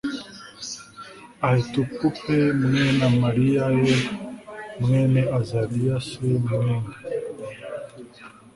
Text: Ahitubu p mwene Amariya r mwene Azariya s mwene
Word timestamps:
Ahitubu 1.47 2.07
p 2.19 2.21
mwene 2.63 3.03
Amariya 3.11 3.65
r 3.85 3.89
mwene 4.83 5.21
Azariya 5.39 5.95
s 6.07 6.09
mwene 6.19 6.85